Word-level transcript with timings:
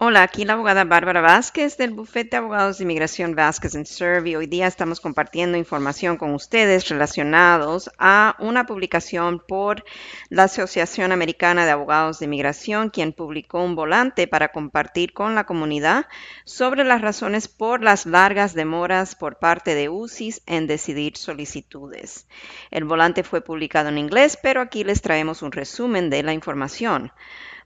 Hola, 0.00 0.22
aquí 0.22 0.44
la 0.44 0.52
abogada 0.52 0.84
Bárbara 0.84 1.20
Vázquez 1.20 1.76
del 1.76 1.90
bufete 1.90 2.30
de 2.30 2.36
abogados 2.36 2.78
de 2.78 2.84
inmigración 2.84 3.34
Vázquez 3.34 3.72
Serve 3.88 4.30
y 4.30 4.36
hoy 4.36 4.46
día 4.46 4.68
estamos 4.68 5.00
compartiendo 5.00 5.58
información 5.58 6.16
con 6.18 6.34
ustedes 6.34 6.88
relacionados 6.88 7.90
a 7.98 8.36
una 8.38 8.64
publicación 8.64 9.40
por 9.40 9.84
la 10.28 10.44
Asociación 10.44 11.10
Americana 11.10 11.64
de 11.64 11.72
Abogados 11.72 12.20
de 12.20 12.26
Inmigración, 12.26 12.90
quien 12.90 13.12
publicó 13.12 13.60
un 13.60 13.74
volante 13.74 14.28
para 14.28 14.52
compartir 14.52 15.12
con 15.12 15.34
la 15.34 15.46
comunidad 15.46 16.06
sobre 16.44 16.84
las 16.84 17.00
razones 17.00 17.48
por 17.48 17.82
las 17.82 18.06
largas 18.06 18.54
demoras 18.54 19.16
por 19.16 19.40
parte 19.40 19.74
de 19.74 19.88
UCIS 19.88 20.42
en 20.46 20.68
decidir 20.68 21.16
solicitudes. 21.16 22.28
El 22.70 22.84
volante 22.84 23.24
fue 23.24 23.40
publicado 23.40 23.88
en 23.88 23.98
inglés, 23.98 24.38
pero 24.40 24.60
aquí 24.60 24.84
les 24.84 25.02
traemos 25.02 25.42
un 25.42 25.50
resumen 25.50 26.08
de 26.08 26.22
la 26.22 26.34
información. 26.34 27.10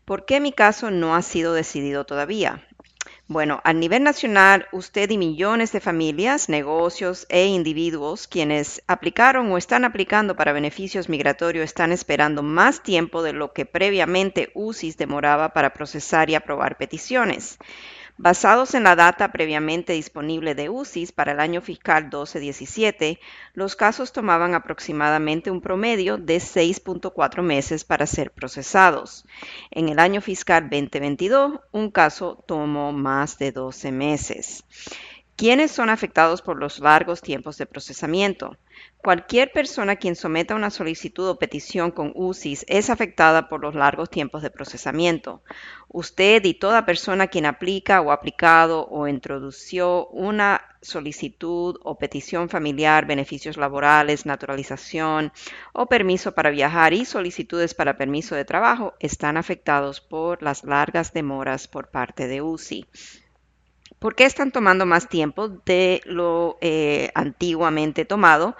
¿Por 0.04 0.24
qué 0.24 0.40
mi 0.40 0.52
caso 0.52 0.90
no 0.90 1.14
ha 1.14 1.22
sido 1.22 1.54
decidido 1.54 2.04
todavía? 2.04 2.66
Bueno, 3.28 3.60
a 3.64 3.72
nivel 3.72 4.02
nacional, 4.02 4.66
usted 4.72 5.08
y 5.10 5.16
millones 5.16 5.72
de 5.72 5.80
familias, 5.80 6.48
negocios 6.48 7.24
e 7.28 7.46
individuos 7.46 8.26
quienes 8.26 8.82
aplicaron 8.88 9.50
o 9.50 9.58
están 9.58 9.84
aplicando 9.84 10.36
para 10.36 10.52
beneficios 10.52 11.08
migratorios 11.08 11.64
están 11.64 11.92
esperando 11.92 12.42
más 12.42 12.82
tiempo 12.82 13.22
de 13.22 13.32
lo 13.32 13.52
que 13.52 13.64
previamente 13.64 14.50
UCIS 14.54 14.98
demoraba 14.98 15.52
para 15.52 15.72
procesar 15.72 16.30
y 16.30 16.34
aprobar 16.34 16.76
peticiones. 16.76 17.58
Basados 18.18 18.74
en 18.74 18.84
la 18.84 18.94
data 18.94 19.32
previamente 19.32 19.94
disponible 19.94 20.54
de 20.54 20.68
UCIS 20.68 21.12
para 21.12 21.32
el 21.32 21.40
año 21.40 21.62
fiscal 21.62 22.10
12-17, 22.10 23.18
los 23.54 23.74
casos 23.74 24.12
tomaban 24.12 24.54
aproximadamente 24.54 25.50
un 25.50 25.60
promedio 25.60 26.18
de 26.18 26.36
6.4 26.36 27.42
meses 27.42 27.84
para 27.84 28.06
ser 28.06 28.30
procesados. 28.30 29.24
En 29.70 29.88
el 29.88 29.98
año 29.98 30.20
fiscal 30.20 30.68
2022, 30.70 31.60
un 31.72 31.90
caso 31.90 32.44
tomó 32.46 32.92
más 32.92 33.38
de 33.38 33.50
12 33.50 33.90
meses. 33.92 34.64
¿Quiénes 35.42 35.72
son 35.72 35.90
afectados 35.90 36.40
por 36.40 36.56
los 36.56 36.78
largos 36.78 37.20
tiempos 37.20 37.58
de 37.58 37.66
procesamiento? 37.66 38.56
Cualquier 38.98 39.50
persona 39.50 39.96
quien 39.96 40.14
someta 40.14 40.54
una 40.54 40.70
solicitud 40.70 41.28
o 41.28 41.36
petición 41.36 41.90
con 41.90 42.12
UCIS 42.14 42.64
es 42.68 42.90
afectada 42.90 43.48
por 43.48 43.60
los 43.60 43.74
largos 43.74 44.08
tiempos 44.08 44.42
de 44.42 44.50
procesamiento. 44.50 45.42
Usted 45.88 46.44
y 46.44 46.54
toda 46.54 46.86
persona 46.86 47.26
quien 47.26 47.46
aplica 47.46 48.00
o 48.02 48.12
aplicado 48.12 48.86
o 48.86 49.08
introdució 49.08 50.06
una 50.10 50.62
solicitud 50.80 51.76
o 51.82 51.98
petición 51.98 52.48
familiar, 52.48 53.04
beneficios 53.06 53.56
laborales, 53.56 54.26
naturalización 54.26 55.32
o 55.72 55.86
permiso 55.86 56.36
para 56.36 56.50
viajar 56.50 56.92
y 56.92 57.04
solicitudes 57.04 57.74
para 57.74 57.96
permiso 57.96 58.36
de 58.36 58.44
trabajo 58.44 58.94
están 59.00 59.36
afectados 59.36 60.00
por 60.00 60.40
las 60.40 60.62
largas 60.62 61.12
demoras 61.12 61.66
por 61.66 61.90
parte 61.90 62.28
de 62.28 62.42
UCI. 62.42 62.86
¿Por 64.02 64.16
qué 64.16 64.24
están 64.24 64.50
tomando 64.50 64.84
más 64.84 65.08
tiempo 65.08 65.46
de 65.48 66.00
lo 66.06 66.58
eh, 66.60 67.12
antiguamente 67.14 68.04
tomado 68.04 68.56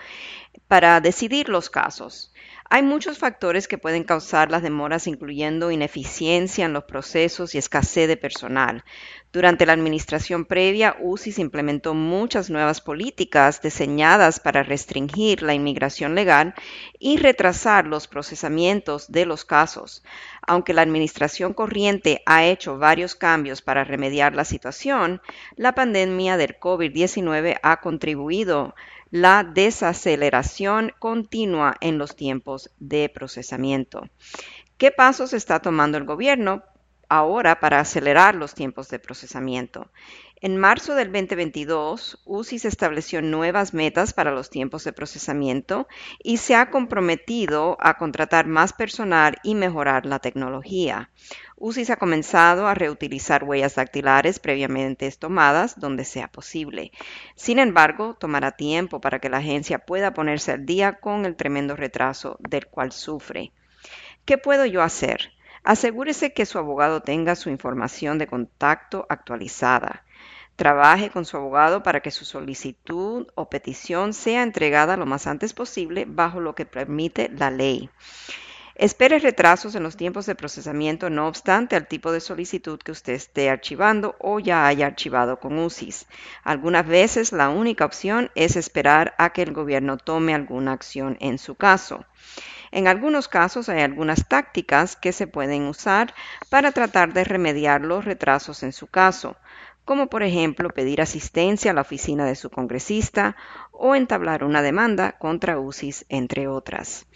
para 0.68 1.00
decidir 1.00 1.48
los 1.48 1.68
casos? 1.68 2.32
Hay 2.70 2.84
muchos 2.84 3.18
factores 3.18 3.66
que 3.66 3.76
pueden 3.76 4.04
causar 4.04 4.52
las 4.52 4.62
demoras, 4.62 5.08
incluyendo 5.08 5.72
ineficiencia 5.72 6.64
en 6.64 6.72
los 6.72 6.84
procesos 6.84 7.54
y 7.54 7.58
escasez 7.58 8.06
de 8.06 8.16
personal. 8.16 8.84
Durante 9.32 9.66
la 9.66 9.72
administración 9.72 10.44
previa, 10.44 10.96
UCIS 11.00 11.38
implementó 11.38 11.92
muchas 11.92 12.48
nuevas 12.48 12.80
políticas 12.80 13.60
diseñadas 13.60 14.40
para 14.40 14.62
restringir 14.62 15.42
la 15.42 15.54
inmigración 15.54 16.14
legal 16.14 16.54
y 16.98 17.16
retrasar 17.16 17.86
los 17.86 18.06
procesamientos 18.06 19.10
de 19.10 19.26
los 19.26 19.44
casos. 19.44 20.02
Aunque 20.46 20.74
la 20.74 20.82
administración 20.82 21.54
corriente 21.54 22.22
ha 22.26 22.44
hecho 22.44 22.78
varios 22.78 23.14
cambios 23.14 23.62
para 23.62 23.84
remediar 23.84 24.34
la 24.34 24.44
situación, 24.44 25.22
la 25.56 25.74
pandemia 25.74 26.36
del 26.36 26.58
COVID-19 26.58 27.58
ha 27.62 27.80
contribuido 27.80 28.74
la 29.10 29.44
desaceleración 29.44 30.92
continua 30.98 31.76
en 31.80 31.98
los 31.98 32.16
tiempos 32.16 32.70
de 32.78 33.08
procesamiento. 33.08 34.08
¿Qué 34.78 34.90
pasos 34.90 35.32
está 35.32 35.60
tomando 35.60 35.96
el 35.98 36.04
gobierno 36.04 36.64
ahora 37.12 37.60
para 37.60 37.78
acelerar 37.78 38.34
los 38.34 38.54
tiempos 38.54 38.88
de 38.88 38.98
procesamiento. 38.98 39.90
En 40.40 40.56
marzo 40.56 40.94
del 40.94 41.12
2022, 41.12 42.22
UCIS 42.24 42.64
estableció 42.64 43.20
nuevas 43.20 43.74
metas 43.74 44.14
para 44.14 44.32
los 44.32 44.48
tiempos 44.48 44.82
de 44.84 44.94
procesamiento 44.94 45.86
y 46.24 46.38
se 46.38 46.56
ha 46.56 46.70
comprometido 46.70 47.76
a 47.80 47.98
contratar 47.98 48.46
más 48.46 48.72
personal 48.72 49.36
y 49.42 49.54
mejorar 49.54 50.06
la 50.06 50.20
tecnología. 50.20 51.10
UCIS 51.56 51.90
ha 51.90 51.96
comenzado 51.96 52.66
a 52.66 52.74
reutilizar 52.74 53.44
huellas 53.44 53.74
dactilares 53.74 54.40
previamente 54.40 55.08
tomadas 55.12 55.78
donde 55.78 56.06
sea 56.06 56.28
posible. 56.28 56.92
Sin 57.36 57.58
embargo, 57.58 58.14
tomará 58.14 58.52
tiempo 58.52 59.02
para 59.02 59.18
que 59.18 59.28
la 59.28 59.36
agencia 59.36 59.80
pueda 59.80 60.14
ponerse 60.14 60.52
al 60.52 60.64
día 60.64 60.94
con 60.94 61.26
el 61.26 61.36
tremendo 61.36 61.76
retraso 61.76 62.38
del 62.40 62.66
cual 62.68 62.90
sufre. 62.90 63.52
¿Qué 64.24 64.38
puedo 64.38 64.64
yo 64.64 64.82
hacer? 64.82 65.32
Asegúrese 65.64 66.32
que 66.32 66.44
su 66.44 66.58
abogado 66.58 67.02
tenga 67.02 67.36
su 67.36 67.48
información 67.48 68.18
de 68.18 68.26
contacto 68.26 69.06
actualizada. 69.08 70.04
Trabaje 70.56 71.10
con 71.10 71.24
su 71.24 71.36
abogado 71.36 71.82
para 71.82 72.00
que 72.00 72.10
su 72.10 72.24
solicitud 72.24 73.28
o 73.34 73.48
petición 73.48 74.12
sea 74.12 74.42
entregada 74.42 74.96
lo 74.96 75.06
más 75.06 75.26
antes 75.26 75.54
posible 75.54 76.04
bajo 76.06 76.40
lo 76.40 76.54
que 76.54 76.66
permite 76.66 77.28
la 77.28 77.50
ley. 77.50 77.90
Espere 78.74 79.18
retrasos 79.18 79.74
en 79.74 79.82
los 79.82 79.96
tiempos 79.96 80.26
de 80.26 80.34
procesamiento, 80.34 81.10
no 81.10 81.28
obstante 81.28 81.76
al 81.76 81.86
tipo 81.86 82.10
de 82.10 82.20
solicitud 82.20 82.80
que 82.80 82.90
usted 82.90 83.12
esté 83.12 83.48
archivando 83.48 84.16
o 84.18 84.40
ya 84.40 84.66
haya 84.66 84.86
archivado 84.86 85.38
con 85.38 85.58
UCIS. 85.58 86.06
Algunas 86.42 86.86
veces 86.86 87.32
la 87.32 87.50
única 87.50 87.84
opción 87.84 88.30
es 88.34 88.56
esperar 88.56 89.14
a 89.18 89.32
que 89.32 89.42
el 89.42 89.52
gobierno 89.52 89.98
tome 89.98 90.34
alguna 90.34 90.72
acción 90.72 91.18
en 91.20 91.38
su 91.38 91.54
caso. 91.54 92.04
En 92.72 92.88
algunos 92.88 93.28
casos 93.28 93.68
hay 93.68 93.82
algunas 93.82 94.26
tácticas 94.26 94.96
que 94.96 95.12
se 95.12 95.26
pueden 95.26 95.66
usar 95.66 96.14
para 96.48 96.72
tratar 96.72 97.12
de 97.12 97.22
remediar 97.22 97.82
los 97.82 98.06
retrasos 98.06 98.62
en 98.62 98.72
su 98.72 98.86
caso, 98.86 99.36
como 99.84 100.08
por 100.08 100.22
ejemplo 100.22 100.70
pedir 100.70 101.02
asistencia 101.02 101.70
a 101.70 101.74
la 101.74 101.82
oficina 101.82 102.24
de 102.24 102.34
su 102.34 102.48
congresista 102.48 103.36
o 103.72 103.94
entablar 103.94 104.42
una 104.42 104.62
demanda 104.62 105.12
contra 105.18 105.58
UCIS, 105.58 106.06
entre 106.08 106.48
otras. 106.48 107.06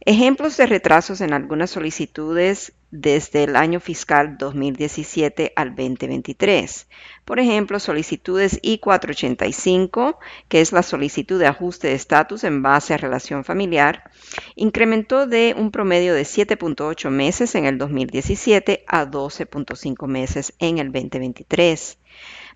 Ejemplos 0.00 0.56
de 0.56 0.66
retrasos 0.66 1.20
en 1.20 1.32
algunas 1.32 1.70
solicitudes 1.70 2.74
desde 2.90 3.44
el 3.44 3.56
año 3.56 3.80
fiscal 3.80 4.36
2017 4.38 5.52
al 5.56 5.70
2023. 5.70 6.86
Por 7.24 7.40
ejemplo, 7.40 7.80
solicitudes 7.80 8.60
I-485, 8.62 10.18
que 10.48 10.60
es 10.60 10.72
la 10.72 10.82
solicitud 10.82 11.38
de 11.38 11.46
ajuste 11.46 11.88
de 11.88 11.94
estatus 11.94 12.44
en 12.44 12.62
base 12.62 12.94
a 12.94 12.98
relación 12.98 13.44
familiar, 13.44 14.10
incrementó 14.54 15.26
de 15.26 15.54
un 15.56 15.70
promedio 15.70 16.14
de 16.14 16.22
7.8 16.22 17.10
meses 17.10 17.54
en 17.54 17.64
el 17.64 17.78
2017 17.78 18.84
a 18.86 19.06
12.5 19.06 20.06
meses 20.06 20.54
en 20.58 20.78
el 20.78 20.92
2023. 20.92 21.98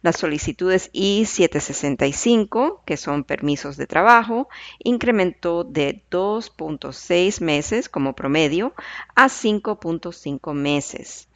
Las 0.02 0.16
solicitudes 0.16 0.90
I-765, 0.92 2.80
que 2.84 2.96
son 2.96 3.24
permisos 3.24 3.76
de 3.76 3.86
trabajo, 3.86 4.48
incrementó 4.78 5.64
de 5.64 6.02
2.6 6.10 7.40
meses 7.42 7.88
como 7.88 8.14
promedio 8.14 8.74
a 9.14 9.26
5.5 9.26 10.54
meses. 10.54 11.28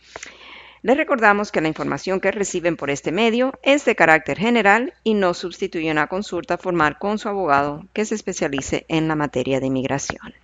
Les 0.83 0.99
recordamos 0.99 1.51
que 1.51 1.63
la 1.63 1.69
información 1.69 2.21
que 2.21 2.31
reciben 2.31 2.77
por 2.77 2.91
este 2.91 3.11
medio 3.11 3.59
es 3.63 3.87
de 3.87 3.97
carácter 3.97 4.39
general 4.39 4.93
y 5.03 5.15
no 5.15 5.33
sustituye 5.33 5.91
una 5.91 6.09
consulta 6.09 6.59
formal 6.59 6.99
con 6.99 7.19
su 7.19 7.31
abogado 7.31 7.87
que 7.95 8.05
se 8.05 8.15
especialice 8.15 8.85
en 8.89 9.09
la 9.09 9.17
materia 9.17 9.61
de 9.61 9.67
inmigración. 9.67 10.35